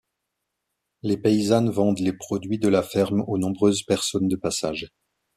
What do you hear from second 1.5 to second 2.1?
vendent